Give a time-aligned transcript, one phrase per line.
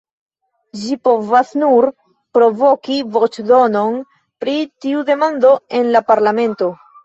[0.83, 1.87] Ĝi povas nur
[2.39, 4.03] provoki voĉdonon
[4.43, 6.77] pri tiu demando en la parlamento.